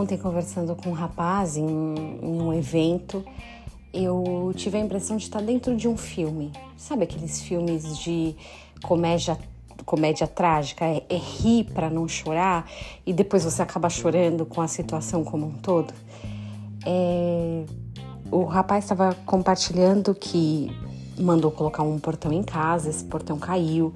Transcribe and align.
ontem 0.00 0.16
conversando 0.16 0.74
com 0.74 0.90
um 0.90 0.94
rapaz 0.94 1.56
em, 1.56 1.66
em 1.66 2.40
um 2.40 2.52
evento, 2.52 3.24
eu 3.92 4.50
tive 4.56 4.78
a 4.78 4.80
impressão 4.80 5.16
de 5.16 5.24
estar 5.24 5.42
dentro 5.42 5.76
de 5.76 5.86
um 5.86 5.96
filme. 5.96 6.52
Sabe 6.76 7.04
aqueles 7.04 7.42
filmes 7.42 7.98
de 7.98 8.34
comédia 8.82 9.38
comédia 9.86 10.26
trágica, 10.26 10.84
é, 10.84 11.02
é 11.08 11.16
rir 11.16 11.64
para 11.64 11.88
não 11.88 12.06
chorar 12.06 12.70
e 13.04 13.14
depois 13.14 13.44
você 13.44 13.62
acaba 13.62 13.88
chorando 13.88 14.44
com 14.44 14.60
a 14.60 14.68
situação 14.68 15.24
como 15.24 15.46
um 15.46 15.52
todo. 15.52 15.92
É, 16.86 17.64
o 18.30 18.44
rapaz 18.44 18.84
estava 18.84 19.16
compartilhando 19.24 20.14
que 20.14 20.70
mandou 21.18 21.50
colocar 21.50 21.82
um 21.82 21.98
portão 21.98 22.30
em 22.30 22.42
casa, 22.42 22.90
esse 22.90 23.04
portão 23.04 23.38
caiu. 23.38 23.92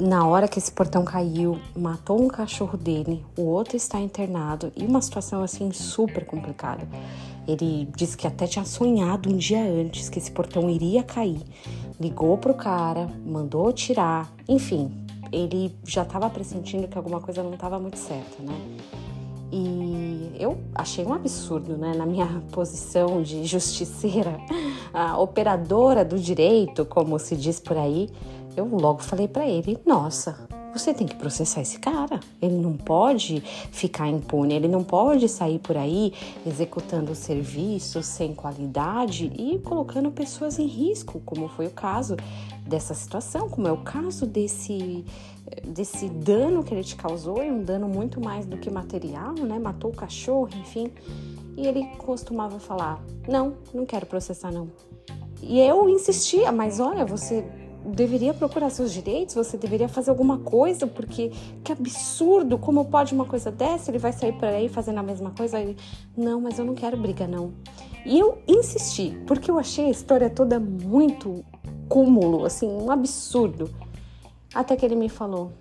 Na 0.00 0.26
hora 0.26 0.48
que 0.48 0.58
esse 0.58 0.72
portão 0.72 1.04
caiu, 1.04 1.58
matou 1.76 2.22
um 2.22 2.26
cachorro 2.26 2.78
dele, 2.78 3.22
o 3.36 3.42
outro 3.42 3.76
está 3.76 4.00
internado 4.00 4.72
e 4.74 4.82
uma 4.86 5.02
situação 5.02 5.42
assim 5.42 5.70
super 5.72 6.24
complicada. 6.24 6.88
Ele 7.46 7.86
disse 7.94 8.16
que 8.16 8.26
até 8.26 8.46
tinha 8.46 8.64
sonhado 8.64 9.30
um 9.30 9.36
dia 9.36 9.62
antes 9.62 10.08
que 10.08 10.18
esse 10.18 10.30
portão 10.30 10.70
iria 10.70 11.02
cair. 11.02 11.42
Ligou 12.00 12.38
pro 12.38 12.54
cara, 12.54 13.10
mandou 13.26 13.70
tirar, 13.74 14.32
enfim, 14.48 14.90
ele 15.30 15.76
já 15.84 16.00
estava 16.00 16.30
pressentindo 16.30 16.88
que 16.88 16.96
alguma 16.96 17.20
coisa 17.20 17.42
não 17.42 17.52
estava 17.52 17.78
muito 17.78 17.98
certa, 17.98 18.42
né? 18.42 18.58
E 19.52 20.32
eu 20.38 20.58
achei 20.74 21.04
um 21.04 21.12
absurdo, 21.12 21.76
né? 21.76 21.92
Na 21.94 22.06
minha 22.06 22.26
posição 22.52 23.20
de 23.20 23.44
justiceira, 23.44 24.38
operadora 25.18 26.06
do 26.06 26.18
direito, 26.18 26.86
como 26.86 27.18
se 27.18 27.36
diz 27.36 27.60
por 27.60 27.76
aí, 27.76 28.08
eu 28.56 28.66
logo 28.66 29.02
falei 29.02 29.28
para 29.28 29.46
ele: 29.46 29.78
Nossa, 29.86 30.48
você 30.72 30.94
tem 30.94 31.06
que 31.06 31.16
processar 31.16 31.60
esse 31.60 31.78
cara. 31.78 32.20
Ele 32.40 32.56
não 32.56 32.76
pode 32.76 33.40
ficar 33.40 34.08
impune, 34.08 34.54
ele 34.54 34.68
não 34.68 34.84
pode 34.84 35.28
sair 35.28 35.58
por 35.58 35.76
aí 35.76 36.12
executando 36.46 37.14
serviços 37.14 38.06
sem 38.06 38.34
qualidade 38.34 39.32
e 39.36 39.58
colocando 39.58 40.10
pessoas 40.10 40.58
em 40.58 40.66
risco, 40.66 41.20
como 41.24 41.48
foi 41.48 41.66
o 41.66 41.70
caso 41.70 42.16
dessa 42.66 42.94
situação, 42.94 43.48
como 43.48 43.66
é 43.66 43.72
o 43.72 43.78
caso 43.78 44.26
desse 44.26 45.04
desse 45.66 46.08
dano 46.08 46.62
que 46.62 46.72
ele 46.72 46.84
te 46.84 46.94
causou, 46.94 47.42
e 47.42 47.50
um 47.50 47.64
dano 47.64 47.88
muito 47.88 48.20
mais 48.20 48.46
do 48.46 48.56
que 48.56 48.70
material, 48.70 49.34
né? 49.34 49.58
Matou 49.58 49.90
o 49.90 49.94
cachorro, 49.94 50.48
enfim. 50.60 50.92
E 51.56 51.66
ele 51.66 51.84
costumava 51.98 52.60
falar: 52.60 53.02
"Não, 53.28 53.54
não 53.74 53.84
quero 53.84 54.06
processar 54.06 54.52
não". 54.52 54.68
E 55.42 55.58
eu 55.58 55.88
insistia, 55.88 56.52
mas 56.52 56.78
olha, 56.78 57.04
você 57.04 57.44
deveria 57.84 58.34
procurar 58.34 58.70
seus 58.70 58.92
direitos, 58.92 59.34
você 59.34 59.56
deveria 59.56 59.88
fazer 59.88 60.10
alguma 60.10 60.38
coisa, 60.38 60.86
porque 60.86 61.30
que 61.64 61.72
absurdo, 61.72 62.58
como 62.58 62.84
pode 62.84 63.14
uma 63.14 63.24
coisa 63.24 63.50
dessa? 63.50 63.90
Ele 63.90 63.98
vai 63.98 64.12
sair 64.12 64.32
por 64.32 64.44
aí 64.44 64.68
fazendo 64.68 64.98
a 64.98 65.02
mesma 65.02 65.30
coisa? 65.30 65.58
Ele, 65.58 65.76
não, 66.16 66.40
mas 66.40 66.58
eu 66.58 66.64
não 66.64 66.74
quero 66.74 66.96
briga, 66.96 67.26
não. 67.26 67.52
E 68.04 68.18
eu 68.18 68.38
insisti, 68.46 69.18
porque 69.26 69.50
eu 69.50 69.58
achei 69.58 69.86
a 69.86 69.90
história 69.90 70.30
toda 70.30 70.58
muito 70.58 71.44
cúmulo, 71.88 72.44
assim, 72.44 72.66
um 72.66 72.90
absurdo. 72.90 73.70
Até 74.54 74.76
que 74.76 74.84
ele 74.84 74.96
me 74.96 75.08
falou, 75.08 75.52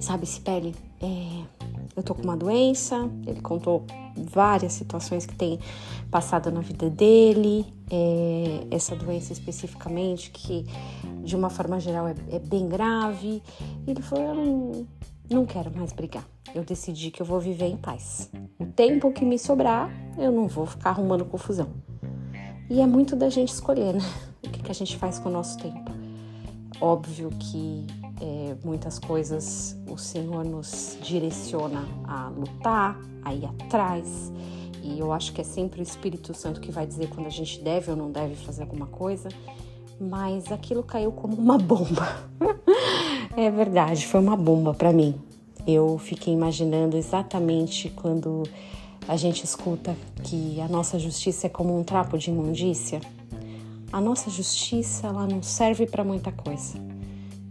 sabe, 0.00 0.26
Cipele, 0.26 0.74
é, 1.00 1.65
eu 1.94 2.02
tô 2.02 2.14
com 2.14 2.22
uma 2.22 2.36
doença, 2.36 3.08
ele 3.26 3.40
contou 3.40 3.84
várias 4.16 4.72
situações 4.72 5.26
que 5.26 5.34
tem 5.34 5.58
passado 6.10 6.50
na 6.50 6.60
vida 6.60 6.88
dele, 6.88 7.66
é, 7.90 8.66
essa 8.70 8.96
doença 8.96 9.32
especificamente, 9.32 10.30
que 10.30 10.66
de 11.22 11.36
uma 11.36 11.50
forma 11.50 11.78
geral 11.78 12.08
é, 12.08 12.14
é 12.30 12.38
bem 12.38 12.68
grave. 12.68 13.42
E 13.86 13.90
ele 13.90 14.02
falou: 14.02 14.24
Eu 14.24 14.34
não, 14.34 14.86
não 15.30 15.46
quero 15.46 15.70
mais 15.76 15.92
brigar. 15.92 16.26
Eu 16.54 16.64
decidi 16.64 17.10
que 17.10 17.20
eu 17.20 17.26
vou 17.26 17.40
viver 17.40 17.66
em 17.66 17.76
paz. 17.76 18.30
O 18.58 18.66
tempo 18.66 19.12
que 19.12 19.24
me 19.24 19.38
sobrar, 19.38 19.90
eu 20.16 20.32
não 20.32 20.48
vou 20.48 20.66
ficar 20.66 20.90
arrumando 20.90 21.24
confusão. 21.24 21.68
E 22.70 22.80
é 22.80 22.86
muito 22.86 23.14
da 23.14 23.28
gente 23.28 23.52
escolher, 23.52 23.94
né? 23.94 24.00
O 24.44 24.48
que, 24.48 24.62
que 24.62 24.70
a 24.70 24.74
gente 24.74 24.96
faz 24.96 25.18
com 25.18 25.28
o 25.28 25.32
nosso 25.32 25.58
tempo. 25.58 25.92
Óbvio 26.80 27.30
que 27.30 27.86
é, 28.20 28.56
muitas 28.64 28.98
coisas 28.98 29.76
o 29.88 29.98
Senhor 29.98 30.44
nos 30.44 30.98
direciona 31.02 31.86
a 32.04 32.28
lutar, 32.28 32.98
a 33.24 33.34
ir 33.34 33.44
atrás. 33.44 34.32
E 34.82 34.98
eu 34.98 35.12
acho 35.12 35.32
que 35.32 35.40
é 35.40 35.44
sempre 35.44 35.80
o 35.80 35.82
Espírito 35.82 36.32
Santo 36.32 36.60
que 36.60 36.70
vai 36.70 36.86
dizer 36.86 37.08
quando 37.08 37.26
a 37.26 37.30
gente 37.30 37.60
deve 37.60 37.90
ou 37.90 37.96
não 37.96 38.10
deve 38.10 38.34
fazer 38.36 38.62
alguma 38.62 38.86
coisa. 38.86 39.28
Mas 40.00 40.52
aquilo 40.52 40.82
caiu 40.82 41.10
como 41.10 41.36
uma 41.36 41.58
bomba. 41.58 42.28
é 43.36 43.50
verdade, 43.50 44.06
foi 44.06 44.20
uma 44.20 44.36
bomba 44.36 44.72
para 44.74 44.92
mim. 44.92 45.14
Eu 45.66 45.98
fiquei 45.98 46.32
imaginando 46.32 46.96
exatamente 46.96 47.90
quando 47.90 48.44
a 49.08 49.16
gente 49.16 49.44
escuta 49.44 49.96
que 50.22 50.60
a 50.60 50.68
nossa 50.68 50.98
justiça 50.98 51.46
é 51.46 51.50
como 51.50 51.78
um 51.78 51.82
trapo 51.82 52.16
de 52.16 52.30
imundícia. 52.30 53.00
A 53.92 54.00
nossa 54.00 54.30
justiça 54.30 55.06
ela 55.06 55.26
não 55.26 55.42
serve 55.42 55.86
para 55.86 56.04
muita 56.04 56.30
coisa. 56.30 56.78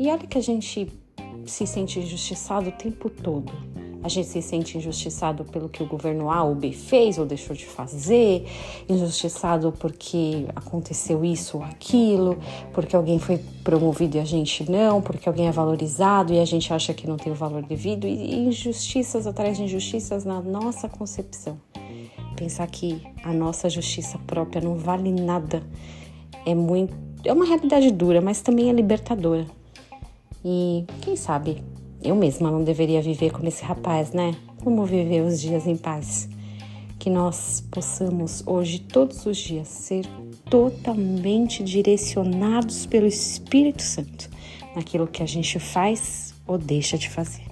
E 0.00 0.08
olha 0.08 0.26
que 0.26 0.38
a 0.38 0.40
gente 0.40 0.90
se 1.44 1.66
sente 1.66 2.00
injustiçado 2.00 2.70
o 2.70 2.72
tempo 2.72 3.10
todo. 3.10 3.52
A 4.02 4.08
gente 4.08 4.28
se 4.28 4.40
sente 4.40 4.78
injustiçado 4.78 5.44
pelo 5.44 5.68
que 5.68 5.82
o 5.82 5.86
governo 5.86 6.30
A 6.30 6.42
ou 6.42 6.54
B 6.54 6.72
fez 6.72 7.18
ou 7.18 7.26
deixou 7.26 7.54
de 7.54 7.66
fazer, 7.66 8.46
injustiçado 8.88 9.70
porque 9.78 10.46
aconteceu 10.56 11.22
isso 11.22 11.58
ou 11.58 11.64
aquilo, 11.64 12.38
porque 12.72 12.96
alguém 12.96 13.18
foi 13.18 13.36
promovido 13.62 14.16
e 14.16 14.20
a 14.20 14.24
gente 14.24 14.70
não, 14.70 15.02
porque 15.02 15.28
alguém 15.28 15.48
é 15.48 15.52
valorizado 15.52 16.32
e 16.32 16.38
a 16.38 16.46
gente 16.46 16.72
acha 16.72 16.94
que 16.94 17.06
não 17.06 17.18
tem 17.18 17.30
o 17.30 17.36
valor 17.36 17.62
devido, 17.62 18.06
e 18.06 18.38
injustiças 18.38 19.26
atrás 19.26 19.58
de 19.58 19.64
injustiças 19.64 20.24
na 20.24 20.40
nossa 20.40 20.88
concepção. 20.88 21.60
Pensar 22.36 22.66
que 22.68 23.02
a 23.22 23.34
nossa 23.34 23.68
justiça 23.68 24.18
própria 24.26 24.62
não 24.62 24.76
vale 24.76 25.12
nada 25.12 25.62
é 26.46 26.54
muito. 26.54 26.96
É 27.22 27.34
uma 27.34 27.44
realidade 27.44 27.90
dura, 27.90 28.22
mas 28.22 28.40
também 28.40 28.70
é 28.70 28.72
libertadora. 28.72 29.59
E 30.44 30.84
quem 31.02 31.16
sabe 31.16 31.62
eu 32.02 32.16
mesma 32.16 32.50
não 32.50 32.64
deveria 32.64 33.02
viver 33.02 33.30
como 33.30 33.48
esse 33.48 33.62
rapaz, 33.62 34.12
né? 34.12 34.34
Como 34.64 34.86
viver 34.86 35.22
os 35.22 35.40
dias 35.40 35.66
em 35.66 35.76
paz? 35.76 36.28
Que 36.98 37.10
nós 37.10 37.62
possamos 37.70 38.42
hoje, 38.46 38.80
todos 38.80 39.26
os 39.26 39.36
dias, 39.36 39.68
ser 39.68 40.06
totalmente 40.48 41.62
direcionados 41.62 42.86
pelo 42.86 43.06
Espírito 43.06 43.82
Santo 43.82 44.30
naquilo 44.74 45.06
que 45.06 45.22
a 45.22 45.26
gente 45.26 45.58
faz 45.58 46.34
ou 46.46 46.56
deixa 46.56 46.96
de 46.96 47.08
fazer. 47.08 47.49